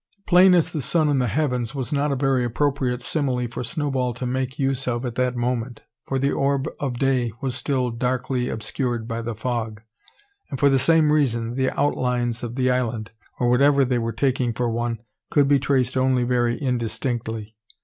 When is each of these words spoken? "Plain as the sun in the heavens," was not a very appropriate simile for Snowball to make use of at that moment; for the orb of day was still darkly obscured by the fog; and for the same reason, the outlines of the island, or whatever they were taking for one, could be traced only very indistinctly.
"Plain 0.25 0.55
as 0.55 0.71
the 0.71 0.81
sun 0.81 1.09
in 1.09 1.19
the 1.19 1.27
heavens," 1.27 1.75
was 1.75 1.93
not 1.93 2.11
a 2.11 2.15
very 2.15 2.43
appropriate 2.43 3.03
simile 3.03 3.47
for 3.47 3.63
Snowball 3.63 4.15
to 4.15 4.25
make 4.25 4.57
use 4.57 4.87
of 4.87 5.05
at 5.05 5.13
that 5.13 5.35
moment; 5.35 5.83
for 6.07 6.17
the 6.17 6.31
orb 6.31 6.67
of 6.79 6.97
day 6.97 7.31
was 7.39 7.53
still 7.53 7.91
darkly 7.91 8.49
obscured 8.49 9.07
by 9.07 9.21
the 9.21 9.35
fog; 9.35 9.83
and 10.49 10.59
for 10.59 10.71
the 10.71 10.79
same 10.79 11.11
reason, 11.11 11.53
the 11.53 11.69
outlines 11.79 12.41
of 12.41 12.55
the 12.55 12.71
island, 12.71 13.11
or 13.39 13.47
whatever 13.47 13.85
they 13.85 13.99
were 13.99 14.11
taking 14.11 14.53
for 14.53 14.71
one, 14.71 15.03
could 15.29 15.47
be 15.47 15.59
traced 15.59 15.95
only 15.95 16.23
very 16.23 16.59
indistinctly. 16.59 17.55